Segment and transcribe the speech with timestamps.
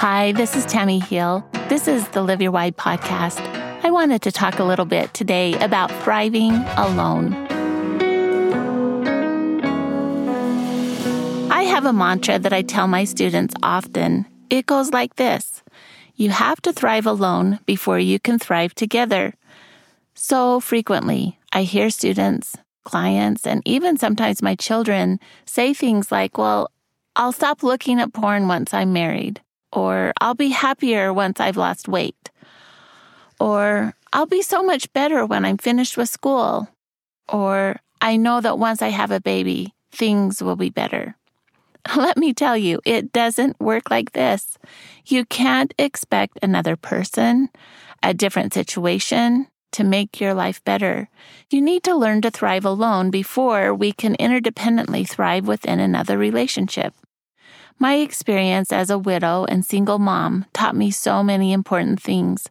[0.00, 1.46] Hi, this is Tammy Hill.
[1.68, 3.38] This is the Live Your Why podcast.
[3.84, 7.34] I wanted to talk a little bit today about thriving alone.
[11.50, 14.24] I have a mantra that I tell my students often.
[14.48, 15.62] It goes like this
[16.14, 19.34] You have to thrive alone before you can thrive together.
[20.14, 26.70] So frequently, I hear students, clients, and even sometimes my children say things like, Well,
[27.16, 29.42] I'll stop looking at porn once I'm married
[29.72, 32.30] or I'll be happier once I've lost weight,
[33.38, 36.68] or I'll be so much better when I'm finished with school,
[37.28, 41.16] or I know that once I have a baby, things will be better.
[41.96, 44.58] Let me tell you, it doesn't work like this.
[45.06, 47.48] You can't expect another person,
[48.02, 51.08] a different situation, to make your life better.
[51.48, 56.94] You need to learn to thrive alone before we can interdependently thrive within another relationship.
[57.82, 62.50] My experience as a widow and single mom taught me so many important things.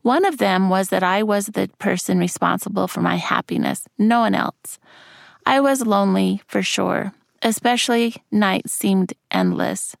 [0.00, 4.34] One of them was that I was the person responsible for my happiness, no one
[4.34, 4.78] else.
[5.44, 9.96] I was lonely for sure, especially nights seemed endless.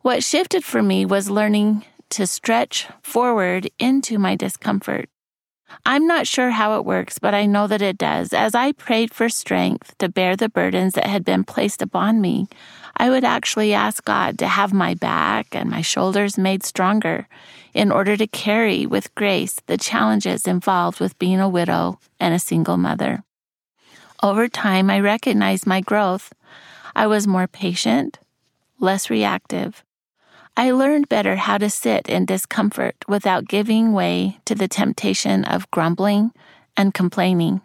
[0.00, 5.10] What shifted for me was learning to stretch forward into my discomfort.
[5.84, 8.32] I'm not sure how it works, but I know that it does.
[8.32, 12.48] As I prayed for strength to bear the burdens that had been placed upon me,
[12.96, 17.28] I would actually ask God to have my back and my shoulders made stronger
[17.74, 22.38] in order to carry with grace the challenges involved with being a widow and a
[22.38, 23.22] single mother.
[24.22, 26.32] Over time, I recognized my growth.
[26.96, 28.18] I was more patient,
[28.80, 29.84] less reactive.
[30.58, 35.70] I learned better how to sit in discomfort without giving way to the temptation of
[35.70, 36.32] grumbling
[36.76, 37.60] and complaining.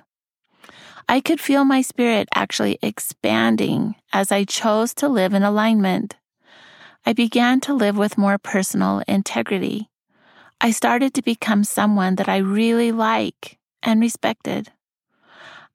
[1.09, 6.17] I could feel my spirit actually expanding as I chose to live in alignment.
[7.03, 9.89] I began to live with more personal integrity.
[10.61, 14.71] I started to become someone that I really like and respected.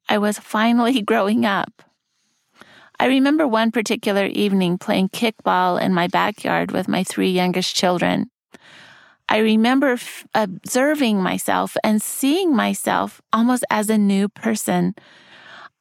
[0.07, 1.83] I was finally growing up.
[3.01, 8.29] I remember one particular evening playing kickball in my backyard with my three youngest children.
[9.29, 14.95] I remember f- observing myself and seeing myself almost as a new person.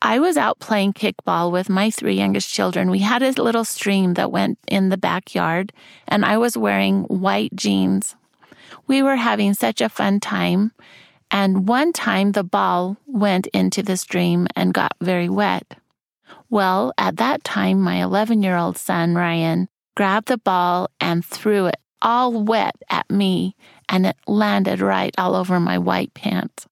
[0.00, 2.88] I was out playing kickball with my three youngest children.
[2.88, 5.72] We had a little stream that went in the backyard,
[6.06, 8.14] and I was wearing white jeans.
[8.86, 10.70] We were having such a fun time.
[11.32, 15.74] And one time the ball went into the stream and got very wet.
[16.50, 21.66] Well, at that time, my 11 year old son, Ryan, grabbed the ball and threw
[21.66, 23.56] it all wet at me,
[23.88, 26.66] and it landed right all over my white pants.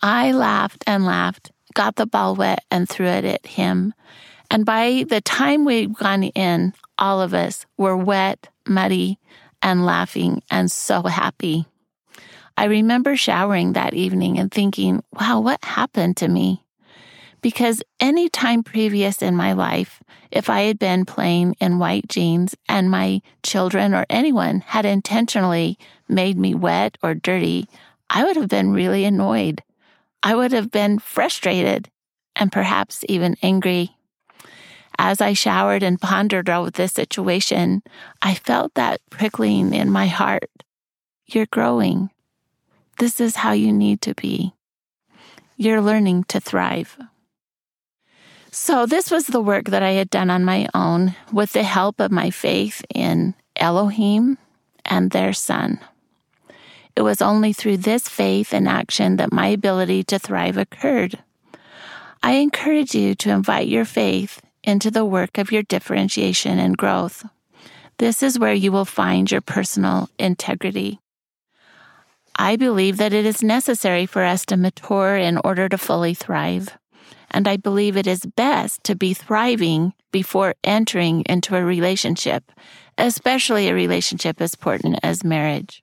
[0.00, 3.94] I laughed and laughed, got the ball wet, and threw it at him.
[4.50, 9.18] And by the time we'd gone in, all of us were wet, muddy,
[9.62, 11.66] and laughing and so happy.
[12.56, 16.61] I remember showering that evening and thinking, wow, what happened to me?
[17.42, 22.54] Because any time previous in my life, if I had been playing in white jeans
[22.68, 25.76] and my children or anyone had intentionally
[26.08, 27.68] made me wet or dirty,
[28.08, 29.62] I would have been really annoyed.
[30.22, 31.90] I would have been frustrated
[32.36, 33.96] and perhaps even angry.
[34.96, 37.82] As I showered and pondered over this situation,
[38.20, 40.50] I felt that prickling in my heart.
[41.26, 42.10] You're growing.
[42.98, 44.52] This is how you need to be.
[45.56, 46.96] You're learning to thrive.
[48.54, 51.98] So, this was the work that I had done on my own with the help
[52.00, 54.36] of my faith in Elohim
[54.84, 55.80] and their Son.
[56.94, 61.18] It was only through this faith and action that my ability to thrive occurred.
[62.22, 67.24] I encourage you to invite your faith into the work of your differentiation and growth.
[67.96, 71.00] This is where you will find your personal integrity.
[72.36, 76.76] I believe that it is necessary for us to mature in order to fully thrive
[77.32, 82.52] and I believe it is best to be thriving before entering into a relationship,
[82.98, 85.82] especially a relationship as important as marriage.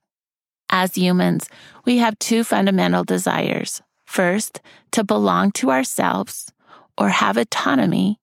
[0.69, 1.49] As humans,
[1.85, 3.81] we have two fundamental desires.
[4.05, 4.61] First,
[4.91, 6.51] to belong to ourselves
[6.97, 8.19] or have autonomy.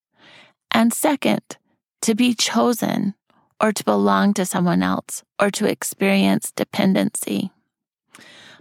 [0.70, 1.42] And second,
[2.02, 3.14] to be chosen
[3.60, 7.50] or to belong to someone else or to experience dependency.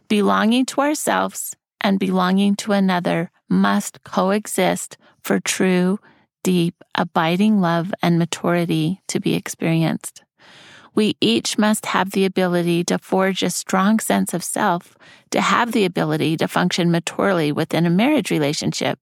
[0.07, 5.99] Belonging to ourselves and belonging to another must coexist for true,
[6.43, 10.23] deep, abiding love and maturity to be experienced.
[10.95, 14.97] We each must have the ability to forge a strong sense of self,
[15.29, 18.97] to have the ability to function maturely within a marriage relationship.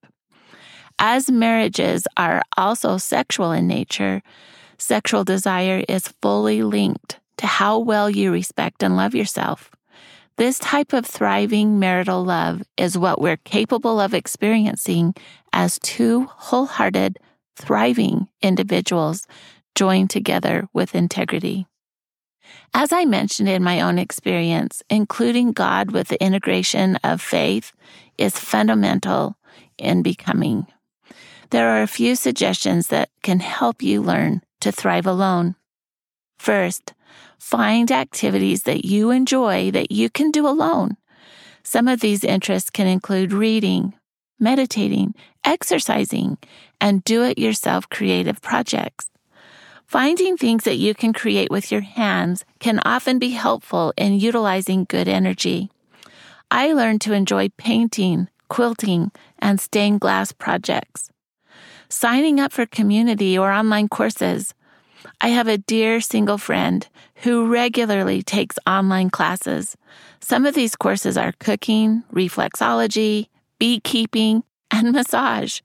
[0.99, 4.21] As marriages are also sexual in nature,
[4.77, 9.71] sexual desire is fully linked to how well you respect and love yourself.
[10.35, 15.13] This type of thriving marital love is what we're capable of experiencing
[15.51, 17.19] as two wholehearted,
[17.55, 19.27] thriving individuals
[19.75, 21.67] joined together with integrity.
[22.73, 27.71] As I mentioned in my own experience, including God with the integration of faith
[28.17, 29.37] is fundamental
[29.77, 30.65] in becoming.
[31.51, 35.55] There are a few suggestions that can help you learn to thrive alone.
[36.39, 36.93] First,
[37.37, 40.97] find activities that you enjoy that you can do alone.
[41.63, 43.93] Some of these interests can include reading,
[44.39, 46.37] meditating, exercising,
[46.81, 49.09] and do it yourself creative projects.
[49.85, 54.85] Finding things that you can create with your hands can often be helpful in utilizing
[54.89, 55.69] good energy.
[56.49, 61.09] I learned to enjoy painting, quilting, and stained glass projects.
[61.89, 64.53] Signing up for community or online courses.
[65.21, 66.87] I have a dear single friend
[67.23, 69.75] who regularly takes online classes.
[70.19, 73.27] Some of these courses are cooking, reflexology,
[73.59, 75.61] beekeeping, and massage.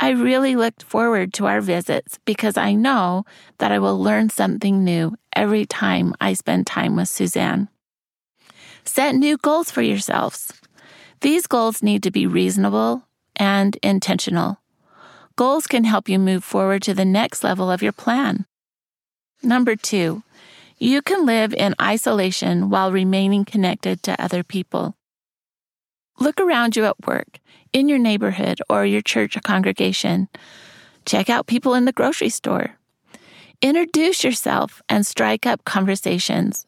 [0.00, 3.24] I really looked forward to our visits because I know
[3.58, 7.68] that I will learn something new every time I spend time with Suzanne.
[8.84, 10.52] Set new goals for yourselves.
[11.20, 13.04] These goals need to be reasonable
[13.34, 14.60] and intentional.
[15.36, 18.46] Goals can help you move forward to the next level of your plan.
[19.42, 20.22] Number two,
[20.78, 24.96] you can live in isolation while remaining connected to other people.
[26.18, 27.38] Look around you at work
[27.72, 30.28] in your neighborhood or your church or congregation.
[31.06, 32.76] Check out people in the grocery store.
[33.62, 36.66] Introduce yourself and strike up conversations.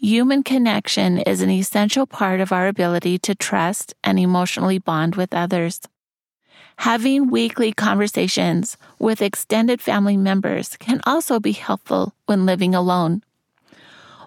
[0.00, 5.34] Human connection is an essential part of our ability to trust and emotionally bond with
[5.34, 5.80] others.
[6.82, 13.24] Having weekly conversations with extended family members can also be helpful when living alone.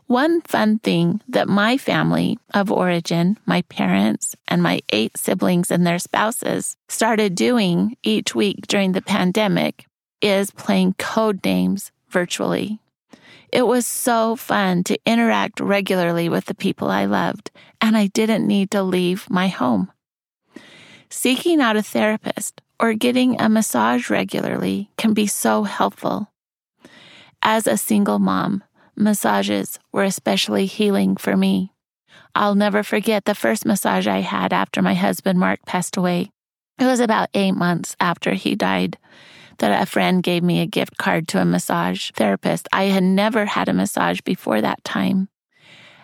[0.07, 5.87] One fun thing that my family of origin, my parents, and my eight siblings and
[5.87, 9.85] their spouses started doing each week during the pandemic
[10.21, 12.79] is playing code names virtually.
[13.53, 17.49] It was so fun to interact regularly with the people I loved,
[17.79, 19.89] and I didn't need to leave my home.
[21.13, 26.31] Seeking out a therapist or getting a massage regularly can be so helpful.
[27.41, 28.63] As a single mom,
[28.95, 31.73] massages were especially healing for me.
[32.33, 36.31] I'll never forget the first massage I had after my husband Mark passed away.
[36.79, 38.97] It was about eight months after he died
[39.57, 42.69] that a friend gave me a gift card to a massage therapist.
[42.71, 45.27] I had never had a massage before that time.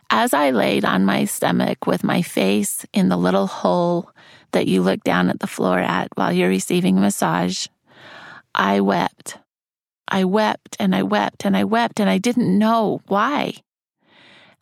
[0.09, 4.11] As I laid on my stomach with my face in the little hole
[4.51, 7.67] that you look down at the floor at while you're receiving massage,
[8.53, 9.37] I wept.
[10.07, 13.55] I wept and I wept and I wept and I didn't know why.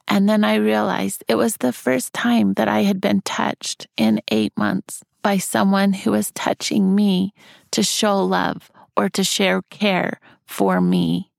[0.08, 4.22] And then I realized it was the first time that I had been touched in
[4.30, 7.34] eight months by someone who was touching me
[7.72, 11.32] to show love or to share care for me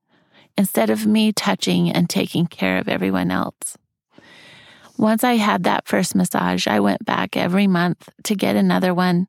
[0.58, 3.76] instead of me touching and taking care of everyone else.
[4.98, 9.28] Once I had that first massage, I went back every month to get another one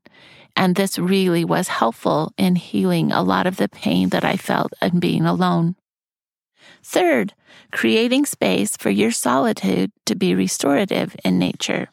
[0.57, 4.73] and this really was helpful in healing a lot of the pain that I felt
[4.81, 5.75] in being alone.
[6.83, 7.33] Third,
[7.71, 11.89] creating space for your solitude to be restorative in nature.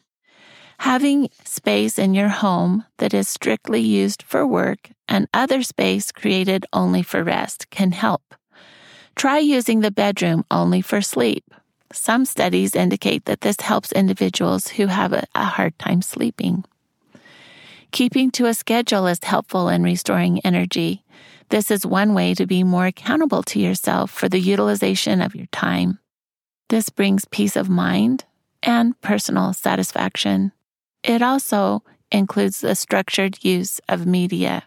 [0.79, 6.65] Having space in your home that is strictly used for work and other space created
[6.73, 8.33] only for rest can help.
[9.15, 11.45] Try using the bedroom only for sleep.
[11.93, 16.65] Some studies indicate that this helps individuals who have a, hard time sleeping.
[17.91, 21.03] Keeping to a schedule is helpful in restoring energy.
[21.49, 25.45] This is one way to be more accountable to yourself for the utilization of your
[25.47, 25.99] time.
[26.69, 28.25] This brings peace of mind
[28.63, 30.51] and personal satisfaction.
[31.03, 34.63] It also includes the structured use of media,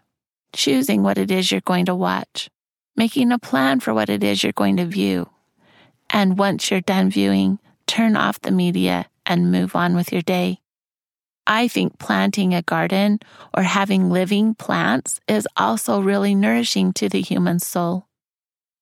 [0.53, 2.49] choosing what it is you're going to watch,
[2.97, 5.29] making a plan for what it is you're going to view.
[6.11, 10.61] And once you're done viewing, turn off the media and move on with your day.
[11.47, 13.21] I think planting a garden
[13.57, 18.07] or having living plants is also really nourishing to the human soul.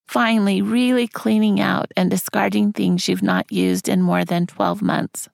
[0.09, 5.29] Finally, really cleaning out and discarding things you've not used in more than 12 months.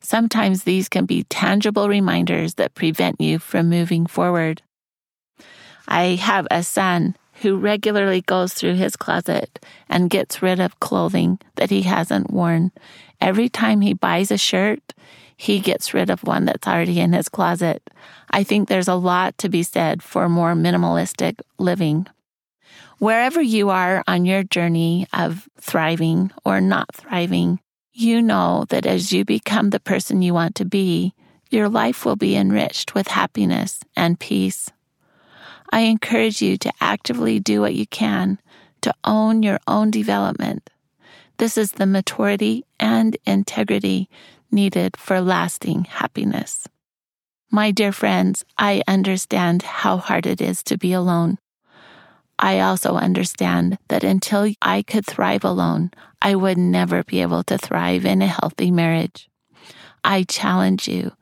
[0.00, 4.62] Sometimes these can be tangible reminders that prevent you from moving forward.
[5.86, 11.38] I have a son who regularly goes through his closet and gets rid of clothing
[11.56, 12.70] that he hasn't worn.
[13.20, 14.94] Every time he buys a shirt,
[15.36, 17.82] he gets rid of one that's already in his closet.
[18.30, 22.06] I think there's a lot to be said for more minimalistic living.
[22.98, 27.58] Wherever you are on your journey of thriving or not thriving,
[27.94, 31.14] you know that as you become the person you want to be,
[31.48, 34.70] your life will be enriched with happiness and peace.
[35.70, 38.38] I encourage you to actively do what you can
[38.82, 40.68] to own your own development.
[41.38, 44.08] This is the maturity and integrity
[44.50, 46.66] needed for lasting happiness.
[47.50, 51.38] My dear friends, I understand how hard it is to be alone.
[52.38, 55.90] I also understand that until I could thrive alone,
[56.22, 59.28] I would never be able to thrive in a healthy marriage.
[60.04, 61.12] I challenge you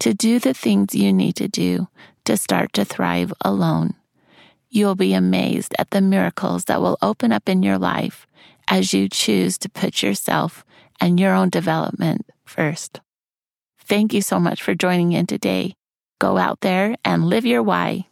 [0.00, 1.88] to do the things you need to do
[2.24, 3.94] to start to thrive alone.
[4.70, 8.26] You'll be amazed at the miracles that will open up in your life
[8.68, 10.64] as you choose to put yourself
[11.00, 13.00] and your own development first.
[13.86, 15.74] Thank you so much for joining in today.
[16.18, 18.06] Go out there and live your why.